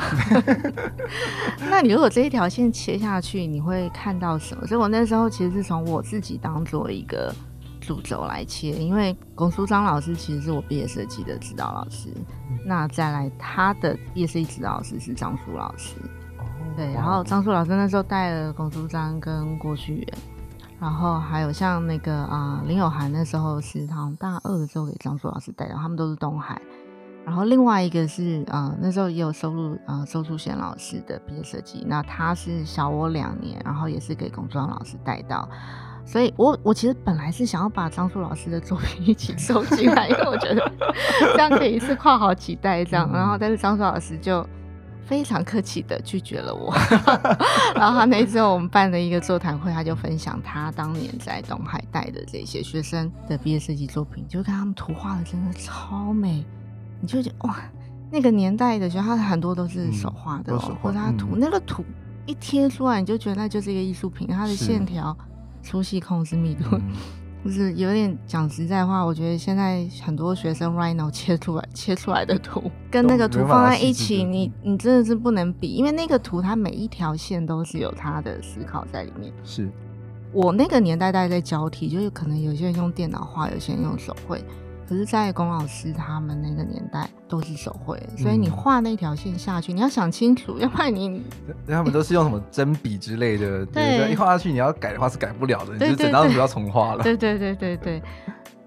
[1.70, 4.66] 那你如果这一条线切下去，你会看到什么？
[4.66, 7.34] 所以我那时候其实是从我自己当做一个
[7.80, 12.08] 主轴来切，因为龚书章老师其实是我毕业设计的指导老师。
[12.66, 15.96] 那再来他的毕业设计指导老师是张苏老师。
[16.76, 20.08] 对，然后张苏老师那时候带了龚书章跟郭旭元，
[20.80, 26.60] 然后还有像那个啊、呃、林有涵那时候是好像大二的时候给张苏老师带的，他们都是东海。
[27.24, 31.84] 然后另外一个是，呃，那时候也有收录，呃，周淑贤老师的毕业设计。
[31.88, 35.48] 那他是小我两年，然后也是给龚庄老师带到。
[36.06, 40.72] 所以我我其实本来是想要把张苏老师的作品一起收进来，因为我觉得
[41.32, 43.10] 这样可以一次跨好几代这样。
[43.10, 44.46] 然后但是张苏老师就
[45.06, 46.74] 非常客气的拒绝了我。
[47.74, 56.44] 然后他那时候我们办了一个座谈会，他就分享他当年在东海带的这些学生的毕业设计作品，就看他们图画的真的超美。
[57.04, 57.54] 你就觉得哇，
[58.10, 61.84] 那个年代的学校，它很多都是手画的，哦，或者它图，嗯、那个图
[62.24, 64.26] 一贴出来，你就觉得那就是一个艺术品。
[64.26, 65.14] 它的线条
[65.62, 66.82] 粗细控制密度，嗯、
[67.44, 79.30] 就是有点讲实在话，我觉得现在很多学生 Rhino 切出来切出来的图，跟那个图放在一起，你你真的是不能比，因为那个图它每一条线都是有它的思考在里面。
[79.44, 79.70] 是
[80.32, 84.42] 我那个年代大概在交替，就是可能有些人用电脑画，有些人用手绘。
[84.88, 91.23] 可是，在龚老师他们那个年代都是手绘，所以你画那条线下去，你要想清楚，要不然你
[91.66, 97.03] 他们都是用什么针笔之类的， 对，一画下去你要改的话是改不了的，你就整张图要重画了。
[97.03, 98.03] 对对对对对，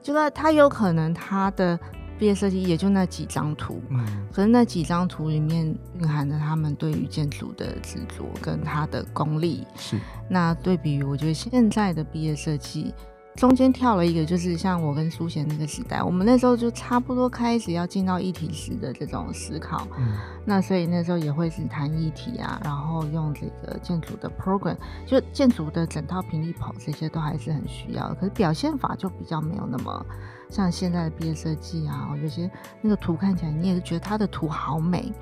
[0.02, 1.80] 就说他有可能他的
[2.18, 5.66] 毕业设计也就那几张图，嗯，可是那几张图里面
[6.00, 9.66] 蕴含着他们对于建筑的执着跟他的功力。
[9.76, 12.94] 是，那对比于我觉得现在的毕业设计。
[13.38, 19.88] 中间跳了一个，就是像我跟苏贤那个时代，我们那时候就差不多开始要进到议题式的这种思考。
[20.00, 28.15] 嗯，那所以那时候也会是谈议题啊，然后用这个建筑的 program，就建筑的整套平立跑这些都还是很需要的。
[28.15, 30.04] 可是表现法就比较没有那么
[30.50, 32.50] 像现在的毕业设计啊，有些
[32.82, 35.13] 那个图看起来你也是觉得它的图好美，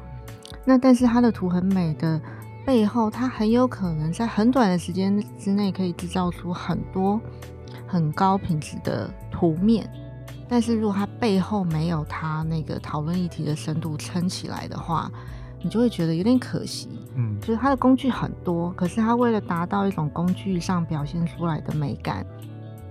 [0.64, 2.22] 那但是它的图很美的
[2.66, 7.20] 背后，它很有可能在很短的时间之内可以制造出很多。
[7.96, 9.90] 很高品质的图面，
[10.50, 15.10] 但是如果它背后没有它那个讨论议题的深度撑起来的话，
[15.64, 16.90] 你就会觉得有点可惜。
[17.16, 22.26] 嗯，就是它的工具很多，可是它为了达到一种工具上表现出来的美感，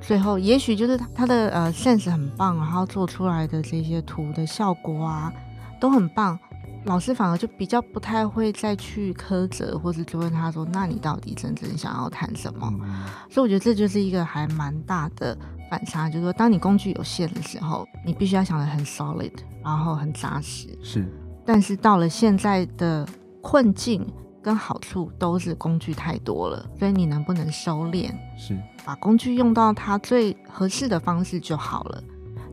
[0.01, 5.31] 最后也许就是它的呃 sense 很棒，然后做出来的这些图的效果啊
[5.79, 6.39] 都很棒。
[6.85, 15.37] 老师反而就比较不太会再去苛责，或是就问他说：“那你到底真正想要谈什么？”嗯、所以我觉得这就是一个还蛮大的
[15.71, 20.69] 反差，就是说，当你工具有限的时候，你必须要想的很 solid，然后很扎实。
[20.83, 21.07] 是。
[21.47, 23.07] 但是到了现在的
[23.41, 24.07] 困境
[24.43, 28.11] 跟好处都是工具太多了，所以你能不能收敛？
[28.37, 28.59] 是。
[28.85, 32.03] 把工具用到它最合适的方式就好了。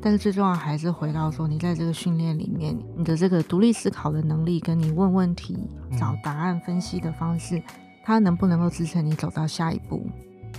[0.04, 7.62] 但是最重要还是回到说，你在这个训练里面，你的这个独立思考的能力，跟你问问题、找答案、分析的方式，
[8.04, 10.02] 它能不能够支撑你走到下一步？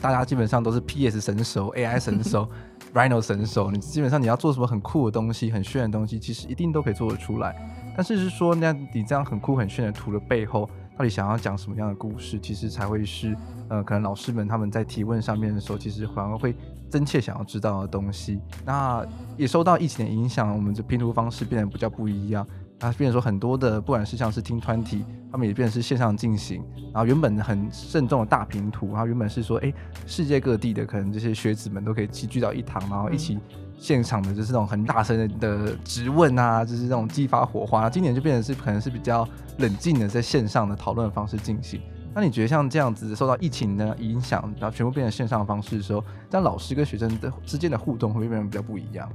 [0.00, 2.48] 大家基本上都是 PS 神手、AI 神手、
[2.94, 7.54] Rhino 神手，你基本上你要做什么很酷的东西、很炫的东西，其实一定都可以做得出来。
[7.96, 13.36] 但是是说，那你这样很酷很炫的图的背后，到底想要讲什么样的故事，其实才会是
[13.68, 16.54] 呃，可能老师们他们在提问上面的时候，其实反而会。
[16.92, 19.02] 真切想要知道的东西，那
[19.38, 22.46] 也受到疫情的影响，我们的拼图方式变得比较不一样。
[22.78, 26.62] 那变成说很多的，不管是像是 Team 团体，他们也变成是线上进行。
[26.92, 29.74] 然后原本很慎重的大拼图，然后原本是说，哎、欸，
[30.06, 33.38] 世界各地的可能这些学子们都可以齐聚到一堂，然后一起
[33.78, 37.88] 现场的就是那种很大声的质问啊，就是那种激发火花。
[37.88, 39.26] 今年就变成是可能是比较
[39.58, 41.80] 冷静的在线上的讨论方式进行。
[42.14, 49.10] 那你觉得像这样子受到疫情的影响，然后全部变成线上方式的时候，但老师跟学生的之间的互动会不会变得比较不一样？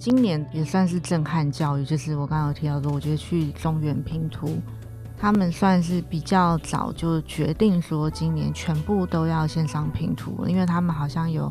[0.00, 4.58] 今年也算是震撼教育，就是我刚刚有提到说，我觉得去中原拼图，
[5.16, 11.50] 他们算是比较早就决定说今年全部都要线上拼图，因为他们好像有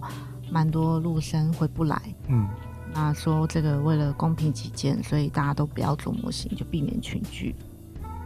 [0.51, 2.47] 蛮多陆生回不来，嗯，
[2.93, 7.55] 那说这个为了公平起见，所以大家都不要做模型，就避免群聚。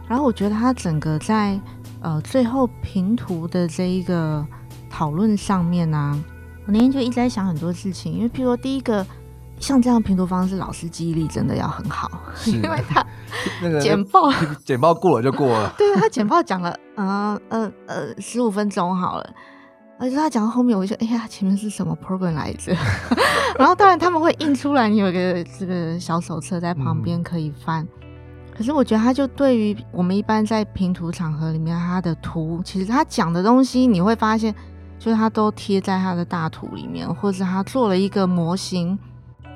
[0.08, 1.60] 然后我觉得他整个在
[2.00, 4.44] 呃最后平图的这一个
[4.88, 6.24] 讨论上面呢、啊，
[6.66, 9.06] 我那天就一直在想很多事情，因为譬如说第一个
[9.60, 12.10] 像这样拼图方式，老师记忆力真的要很好，
[12.46, 13.04] 因为他
[13.60, 14.32] 那个简报。
[14.64, 19.30] 简报过了就过了， 对他简报讲了呃呃呃十五分钟好了，
[19.98, 22.74] 而且他讲到后面，我就哎呀前面是什么 program 来着？
[23.58, 27.84] 然后当然他们会印出来，你有一个这个小手册在旁边可以翻。
[27.84, 27.88] 嗯
[28.58, 34.52] 可是我觉得，他就对于我们一般在评图场合里面，他的图其实他讲的东西，你会发现，
[34.98, 38.98] 就是他都贴在他的大图里面，或者他做了一个模型，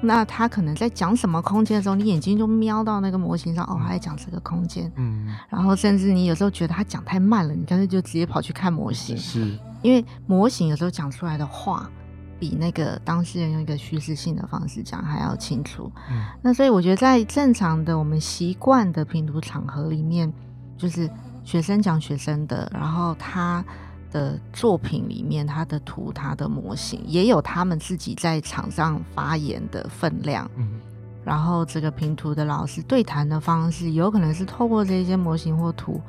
[0.00, 11.90] 那他可能在讲什么空间的时候，你眼睛就瞄到那个模型上，哦，他在讲这个空间，嗯，然后甚至你有时候觉得他讲太慢了，你干脆就直接跑去看模型，是，因为模型有时候讲出来的话。
[12.42, 15.88] 比那个当事人用一个叙事性的方式讲还要清楚。
[16.10, 20.32] 嗯，那所以我觉得在正常的我们习惯的评图场合里面，
[20.76, 21.08] 就是
[21.44, 23.64] 学生讲学生的，然后他
[24.10, 30.50] 的作品里面他的图、他的模型也有他们自己在场上发言的分量。
[30.56, 30.80] 嗯，
[31.24, 36.00] 然后这个评图的老师对谈的方式，有可能是透过这些模型或图，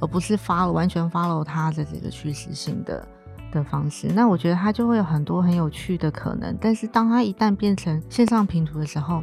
[0.00, 3.06] 而不是 follow 完全 follow 他的这个叙事性的。
[3.52, 6.56] 的方式，那我觉得它就会有很多很有趣的可能。
[6.60, 9.22] 但是当它一旦变成线上拼图的时候，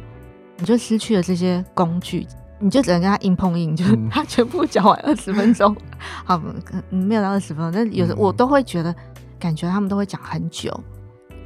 [0.56, 2.26] 你就失去了这些工具，
[2.58, 6.42] 你就只能跟他硬碰硬，就是他全部讲完二十分钟， 嗯、好，
[6.88, 8.94] 没有到二十分钟，但有时我都会觉得，
[9.38, 10.72] 感觉他们都会讲很久。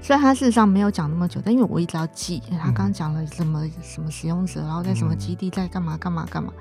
[0.00, 6.52] 虽然他事实上没有讲那么久，但因为我一直要记，他刚讲了什么什么使用者，然后在什么基地在干嘛干嘛干嘛。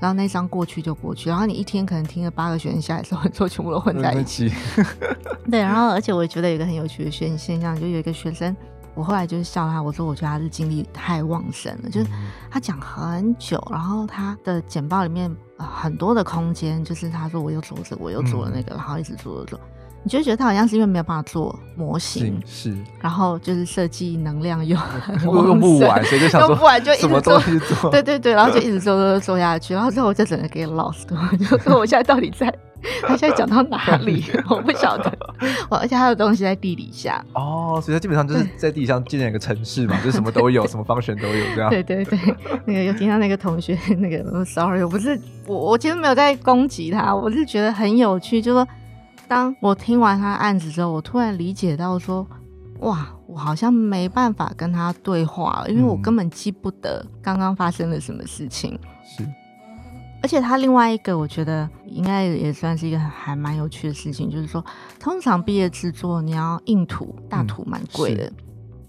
[0.00, 4.52] 然后那张过去就过去，然后你一天可能听了八个学生下来之后， 就全部都混在一起。
[5.50, 8.54] 对，然后而且我也觉得有一个很有趣的现现象，就有一个学生，
[8.94, 12.10] 我后来就是笑他，我说我觉得他是精力太旺盛了，就是
[12.50, 19.60] 他讲很久，然后他的简报里面很多的空间，就是他说我又做这个，我又做了那个，然后一直做做做。
[20.06, 24.78] 你就觉得他好像是因为没有办法做模型，是， 然后就是设计能量又
[25.24, 32.46] 用不完，所以就想说用不完就一直做，做 对对对，然后就一直做做做下去，然后之后我就整个给 lost，我就说我现在到底在，
[33.02, 35.12] 他现在讲到哪里，我不晓得，
[35.68, 42.16] 而且他的东西在地底下，哦，所以他基本上就是在地上建了一个城市嘛，就什么都有，什么方选都有这样，对对对，
[42.64, 48.68] 那个有听到那个同学那个，sorry，我不是我我其实没有在攻击他，我是觉得很有趣，就是说。
[49.28, 52.26] 当我听完他的案子之后，我突然理解到说，
[52.80, 58.78] 哇，我好像没办法跟他对话了，因为我根本记不得刚刚发生了什么事情。
[59.04, 59.26] 是，
[60.22, 64.64] 而且他另外一个，我觉得应该也算是一个还蛮有趣的事情，就是说，
[65.00, 68.30] 通常毕业制作你要印图，大图蛮贵的，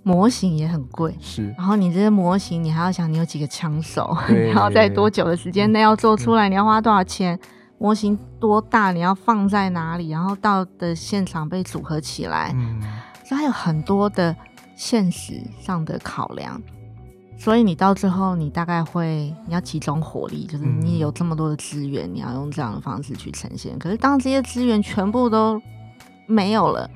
[0.03, 1.53] 模型也很贵，是。
[1.57, 7.39] 然后你这些模型，你还要想你有几个枪手，你要 在多久的时间内要做出来，你要花多少钱？
[7.77, 8.91] 模型多大？
[8.91, 10.09] 你要放在哪里？
[10.09, 12.81] 然后到的现场被组合起来，嗯，
[13.23, 14.35] 所以还有很多的
[14.75, 16.61] 现实上的考量。
[17.39, 23.77] 所以你到最后，你大概会你要集中火力，就是你有这么多的资源，你要用这样的方式去呈现。
[23.77, 25.61] 可是当这些资源全部都
[26.25, 26.89] 没有了，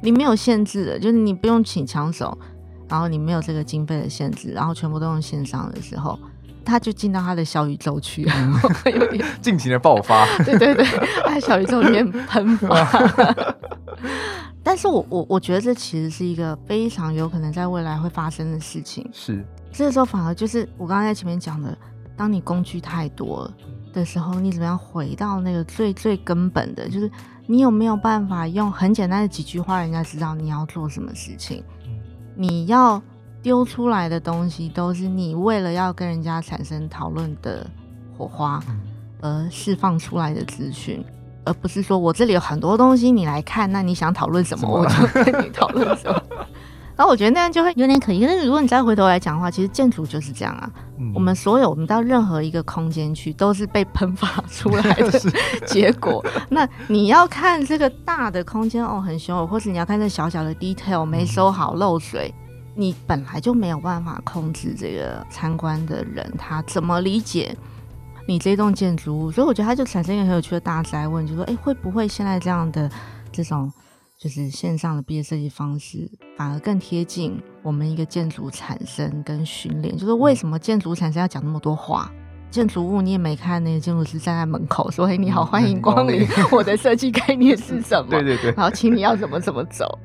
[0.00, 2.38] 你没有限制的，就是你不用请枪手，
[2.88, 6.16] 然后你没有这个经费的限制，然后全部都用线上的时候。
[6.68, 8.28] 他就进到他的小宇宙去，
[9.40, 10.26] 尽情的爆发。
[10.44, 10.84] 对对对，
[11.24, 12.86] 他在小宇宙里面喷发。
[14.62, 19.08] 但是我我我觉得这其实是一个非常有可能在未来会发生的事情。
[19.14, 21.76] 是，这个时候反而就是我刚刚在前面讲的，
[22.14, 23.50] 当你工具太多
[23.94, 27.10] 的时候，你怎么样回到那个最最根本的，就是
[27.46, 31.64] 你有没有办法用很简单的几句话，人家知道你要做什么事情？
[32.36, 33.02] 你要。
[33.42, 37.66] 丢出来的东西都是你为了要跟人家产生讨论的
[38.16, 38.62] 火花
[39.20, 41.04] 而释放出来的资讯，
[41.44, 46.22] 而不是说我这里有很多东西你来看，那你想讨论什么我就跟你讨论什么。
[46.96, 48.26] 然后我觉得那样就会有点可疑。
[48.26, 50.68] 但是如果你再回头来讲的话，其实建筑就是这样啊。
[51.14, 55.12] 我们所有我们到任何一个空间去，都是被喷发出来的
[55.64, 56.24] 结果。
[56.48, 62.34] 那你要看这个大的空间哦，很凶，或是你要看这小小的 detail 没收好漏水。
[62.80, 67.52] 你本来就没有办法控制这个参观的人他怎么理解，
[68.28, 72.88] 你这栋建筑物，所以我觉得它就产生一个很有趣的大灾问，就说，哎，会不会现在这样的
[73.32, 73.68] 这种
[74.16, 79.96] 就是线上的毕业设计方式，反而更贴近我们一个建筑产生跟训练？
[79.96, 82.08] 就是为什么建筑产生要讲那么多话？
[82.48, 89.98] 建筑物你也没看，那个建筑师站在门口说：“哎，你好，欢迎光临， 我的设计概念是什么？”对对对，然后请你要怎么怎么走。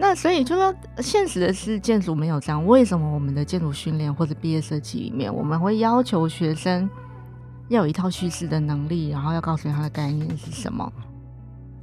[0.00, 2.64] 那所以就说，现实的是建筑没有这样。
[2.64, 6.88] 为什么我们的建筑训练或者毕业设计里面，我们会要求学生
[7.68, 10.90] 要有一套叙事的能力，然后要告诉你他的概念是什么？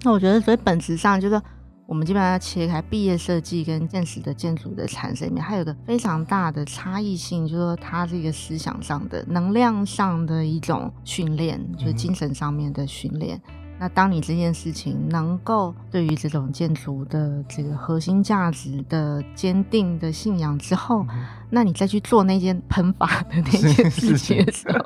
[0.04, 1.42] 那我觉得，所以本质上就是
[1.86, 13.38] 我们基本上要切开毕业设计跟现实的建筑的产生里面，还有个非常大的差异性，就是说它是一个思想上的、能量上的一种训练，就是精神上面的训练。
[13.46, 24.80] 嗯那当你这件事情能够对于这种建筑的这个核心价值的坚定的信仰之后，嗯、那你再去做那件喷发的那件事情的时候，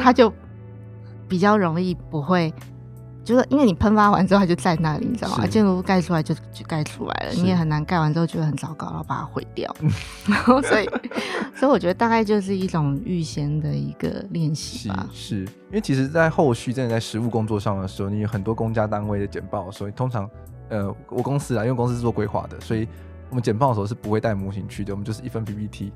[0.00, 0.32] 它就
[1.26, 2.52] 比较容易不会。
[3.28, 5.46] 就是因为你喷发完之后，它就在那里，你知道吗？
[5.46, 9.70] 建筑物盖出来就就盖出来了，你也很难盖完之后觉得很糟糕，然后把它毁掉。
[10.26, 10.88] 然后所以，
[11.54, 15.06] 所以我觉得大概就是一种预先的一个练习吧。
[15.12, 20.26] 是，是因为其实，在后续真的在实务工作上的时候，你有很多公家单位的简报，所以通常，
[20.70, 22.88] 呃，我公司啊，因为公司是做规划的，所以
[23.28, 25.92] 我们简报的时候是不会带模型去的，我们就是一份 PPT。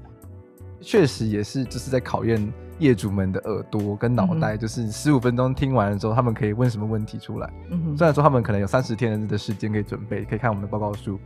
[0.82, 7.50] 确实也是，就是在考验业主们的耳朵跟脑袋，就是十五分钟听完了之后，他们可以问什么问题出来。
[7.70, 11.18] 嗯，虽然说他们可能有三十天的时间可以准备，可以看我们的报告书，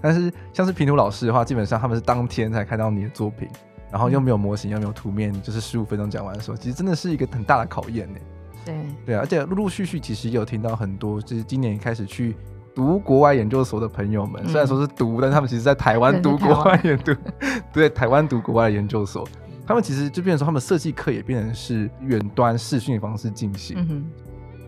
[0.00, 3.48] 但是像是平图老师的话，基本上他们是当天才看到你的作品，
[3.90, 8.18] 然后又没有模型，又没有图面，就是十五分钟讲完的时候，其实真的是一个很大的考验呢。
[8.64, 8.74] 对
[9.06, 12.36] 对啊，而且陆陆续续其实也有听到很多，就是今年开始去。
[12.76, 17.14] 读国外研究所的朋友们，虽然说是读，嗯、但他们其实在台湾读国外研读，
[17.72, 19.24] 对，台湾读国外研究所，
[19.66, 23.76] 他们其实就变成说，他们设计课也变成是远端视讯的方式进行。
[23.78, 24.04] 嗯哼，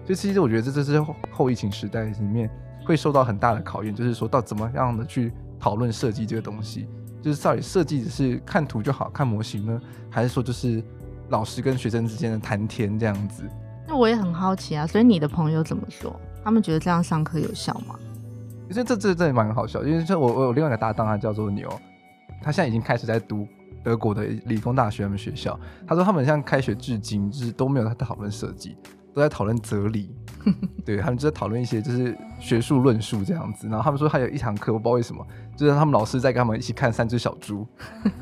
[0.07, 2.51] 所以其实我觉得这这是后疫情时代里面
[2.85, 6.89] 会受到很大的考验，就是说到怎么样的去讨论设计这个东西，
[7.21, 10.83] 就是到底设计只是看图就好，看模型呢，还是说就是
[11.29, 13.43] 老师跟学生之间的谈天这样子？
[13.87, 16.19] 那我也很好奇啊，所以你的朋友怎么说？
[16.43, 17.97] 他们觉得这样上课有效吗？
[18.69, 21.69] 其实这这这也蛮好笑，因为这我我有另外一个搭档，他叫做牛，
[22.43, 23.47] 他现在已经开始在读
[23.87, 25.57] 德国的理工大学他们学校。
[25.87, 28.77] 他说他们像开学至今就是都没有在讨论设计，
[29.15, 30.11] 都在讨论哲理。
[30.85, 33.69] 对，他们就在讨论一些就是学术论述这样子。
[33.69, 35.25] 然后他们说还有一堂课，我不知道为什么，
[35.57, 37.65] 就是他们老师在跟他们一起看三只小猪。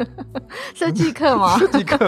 [0.75, 1.57] 设计课吗？
[1.59, 1.99] 设计课。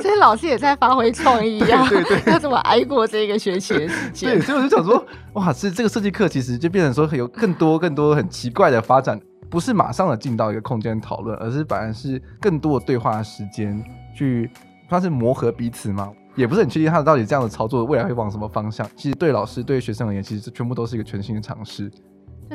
[0.00, 4.30] 所以老师也在发挥创意呀，对对，要怎么挨过这个学期的时间？
[4.30, 9.20] 对，所以我就想说，哇，是这个设计课其实就变成说有更多更多很奇怪的发展，
[9.52, 13.84] 不是马上的进到一个空间讨论，而是反而是更多的对话的时间
[14.16, 14.50] 去，
[14.88, 16.10] 算是磨合彼此嘛。
[16.34, 18.88] 也不是很确定他到底这样的操作未来会往什么方向。
[18.96, 21.92] 其实对老师对学生而言，其实这全部都是一个全新的尝试。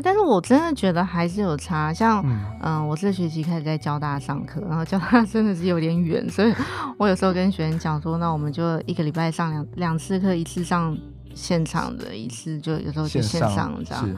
[0.03, 6.51] 但是我真的觉得还是有差，像嗯、呃，我这学期开始在交大上课，然后交大真的是有点远，所以
[6.97, 10.97] 我有时候跟学生讲说，那我们就一个礼拜上两两次课，一次上
[11.35, 14.09] 现场的，一次就有时候就线上这样。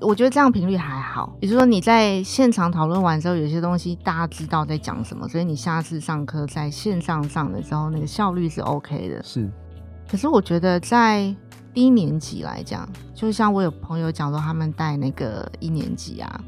[0.00, 9.22] 我觉得这样频率还好，也就是说你在现场讨论完之后，有些东西大家知道在讲什么，所以你下次上课在线上上的时候，那个效率是 OK 的。
[9.22, 9.50] 是，
[10.08, 11.34] 可是我觉得在。
[11.72, 12.84] 低年级来讲，
[13.14, 16.40] 就像我有朋友讲说，他们带那个一年级啊，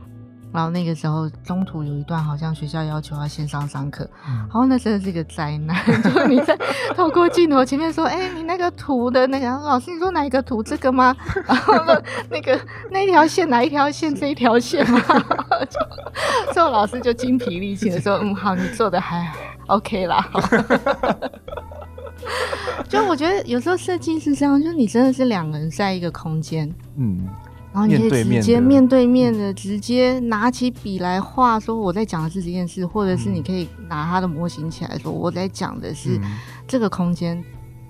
[0.52, 6.56] 然后那个时候中途有一段好像学校要求要线上上课，嗯、然后那真的是一个灾难， 就是你在
[6.94, 11.16] 透过镜头前面说，哎、欸，你那个图的那个老师，你说哪一个图这个吗？
[11.46, 15.00] 然后呢，那个那条线哪一条线这一条线吗？
[16.52, 19.32] 所以老师就精疲力尽的说，嗯，好，你做的还
[19.68, 20.28] OK 啦。
[22.88, 27.26] 就我觉得有时候设计是这样，就是你真的是两个人在一个空间，嗯，
[27.72, 36.20] 然后你可以直接面对面的直接拿起笔来画，说我在讲的是这件事，或者是你可以拿他的模型起来说我在讲的是
[36.68, 37.42] 这个空间。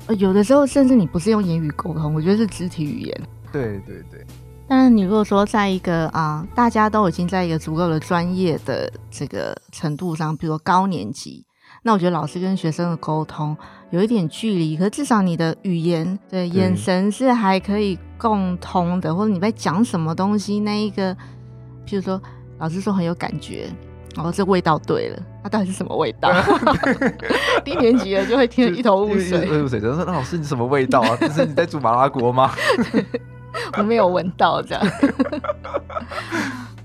[0.06, 3.20] 呃，有的时候甚至你不是用言语沟通，我觉得是肢体语言。
[3.52, 4.24] 对对对。
[4.68, 11.44] 但是你如果说在一个啊，大家都已经在一个足够的专业的这个程度上，比如说高年级。
[11.82, 13.56] 那我觉得老师跟学生的沟通
[13.90, 21.12] 有一点距离，可是至少你的语言、对眼神是还可以共通的，或者你在讲什么东西，那一个，
[21.84, 22.22] 譬如说
[22.58, 23.68] 老师说很有感觉，
[24.14, 26.30] 然后这味道对了，它到底是什么味道？
[27.64, 29.80] 低年级的就会听得一头雾水，雾水。
[29.80, 31.16] 就说那老师你什么味道啊？
[31.18, 32.52] 这是你在煮麻辣锅吗？
[33.76, 34.86] 我没有闻到这样。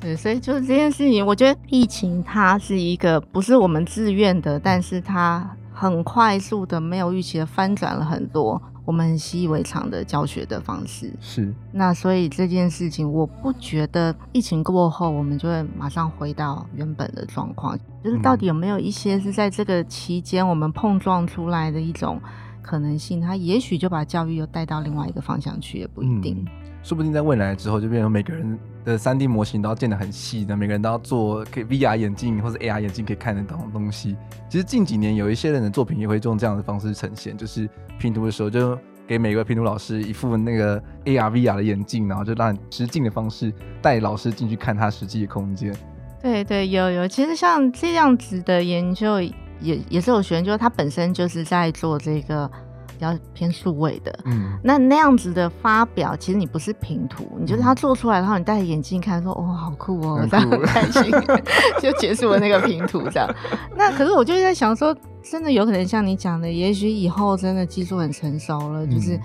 [0.01, 11.11] 对，所以就是这件事情，我觉得疫情它是一个不是我们自愿的，但是它很快速的、没有预期的翻转了很多我们习以为常的教学的方式。
[11.19, 17.77] 是，那所以这件事情，我不觉得疫情过后我们就会马上回到原本的状况。
[18.01, 22.21] 就是到底有没有一些是在这个期间我们碰撞出来的一种
[22.61, 23.19] 可能性？
[23.19, 26.45] 它也许就把教育又带到另外一个方向去，也不一定。
[26.47, 34.15] 嗯说不定在未来之后，就变成每个人的三 D 模型都要建得很细的，每个人都要做可以 VR 眼镜或者 AR 眼镜可以看得到的东西。
[34.47, 37.69] 其实近几年有一些人的作品也会用这样的方式呈现，就是
[37.99, 45.75] 拼图的时候就给每个拼图老师一副那个 AR VR 的眼镜，然后就让你实境的方式带老师进去看他实际的空间。
[46.21, 52.49] 对对，有有，其实像这样子的研究也也是有学生，就是他本身就是在做这个。
[52.97, 61.11] 比较偏数位的，嗯，那那样子的发表，其实你不是平图，你就是他做出来，然后你戴着眼镜看，说，哦，好酷哦，这样很开心，
[61.79, 63.29] 就结束了那个平图这样。
[63.77, 69.19] 那可是我就在想说，真的有可能像你讲的，也许以后真的技术很成熟了，就是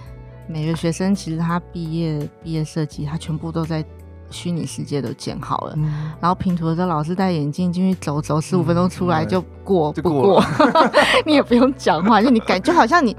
[0.46, 3.82] 每个学生其实他毕业毕业设计，他全部都在
[4.28, 10.44] 虚拟世界都建好了，嗯、然后拼图的时候，老师戴眼镜进去走走十五分钟出来就过，不过
[11.24, 13.16] 你也不用讲话，就你感觉好像你。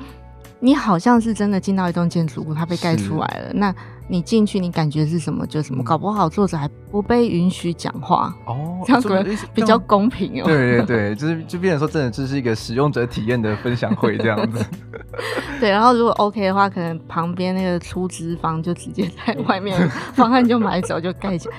[0.63, 3.51] 你好像是真的进到一栋建筑物，它被盖出来了。
[3.53, 3.75] 那
[4.07, 5.83] 你进去，你感觉是什么就什么。
[5.83, 10.45] 搞不好作者还不被允许讲话哦， 这样可能比较公平哦。
[10.45, 14.65] 对对对， 就是就变成说，真的这是一个使用者体验的分享会这样子。
[15.59, 19.77] 对，然后如果 OK 的话，可能旁边那个出资方就直接在外面
[20.13, 21.55] 方案就买走就盖起来。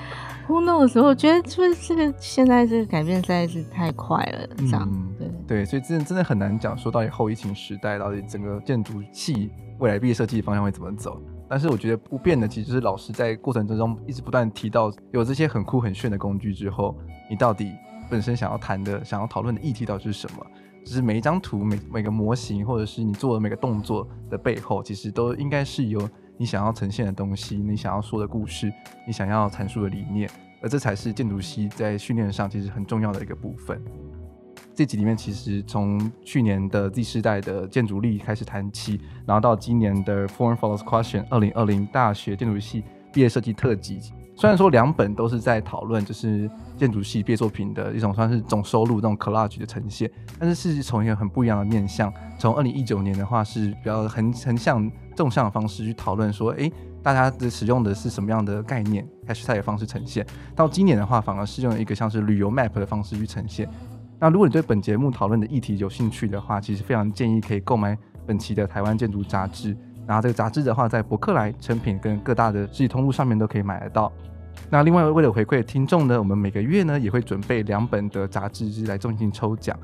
[0.47, 1.01] Who knows？
[1.01, 11.19] 我觉得就是这个现在这个改变实在是太快了，这样、嗯、对对，所以真的真的很难讲说到底后疫情时代到底整个建筑系未来毕业设计的方向会怎么走。
[11.49, 16.95] 但是我觉得不变的其实就是老师在过程之中一直不断提到有这些很酷很炫的工具之后，
[17.29, 17.73] 你到底
[18.09, 20.45] 本身想要谈的、想要讨论的议题到底是什么？
[20.85, 26.07] 就是每一张图、每每个模型，或者是你做的每个动作的背后，其实都应该是有。
[26.37, 28.71] 你想要呈现的东西，你想要说的故事，
[29.07, 30.29] 你想要阐述的理念，
[30.61, 33.81] 而这才是建筑系在训练上其实很重要的一个部分。
[34.73, 42.83] 这集里面其实从去年的第四代的建筑力开始谈起，然后到今年的 Form Follows Question 二零二零大学建筑系
[43.13, 44.01] 毕业设计特辑。
[44.37, 52.11] 虽然说两本都是在讨论就是建筑系毕业作品的一种算是总收录这种 collage 的呈现，但是是从一个很不一样的面向。
[52.37, 56.71] 从二零一九年的话是比较横横向纵向的方式去讨论说，诶，
[57.01, 60.25] 大家的使用的是什么样的概念，hashtag 的方式呈现。
[60.53, 63.69] 到今年的话，反而是用一个像是旅游 map 的方式去呈现。
[64.19, 69.77] 那如果你对本节目讨论的议题有兴趣的话，其实非常建议可以购买本期的台湾建筑杂志。
[70.07, 74.11] 然后这个杂志的话，在博客来、成品跟各大的实体通路上面都可以买得到。
[74.69, 79.77] 那另外为了回馈听众呢，我们每个月呢也会准备两本的杂志来进行抽奖。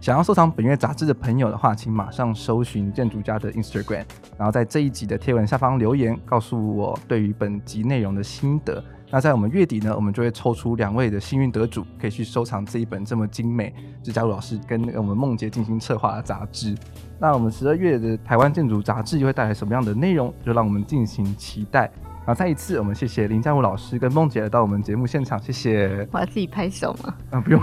[0.00, 4.04] 想要收藏本月杂志的朋友的话，请马上搜寻建筑家的 Instagram，
[4.36, 8.82] 然后在这一集的贴文下方留言，告诉我对于本集内容的心得。
[9.10, 16.74] 那在我们月底呢，我们就会抽出两位的幸运得主，可以去收藏这一本这么精美，是嘉如老师跟我们梦洁进行策划的杂志。
[17.18, 20.32] 那我们十二月的台湾建筑杂志又会带来什么样的内容？
[20.44, 21.90] 就让我们进行期待。
[22.26, 26.06] 然后再一次，我们谢谢林嘉武老师跟梦洁来到我们节目现场，谢谢。
[26.12, 27.14] 我要自己拍手吗？
[27.32, 27.60] 啊，不用，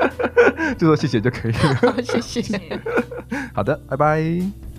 [0.78, 1.74] 就说谢谢就可以了。
[1.74, 2.58] 好，谢谢。
[3.52, 4.69] 好的，拜拜。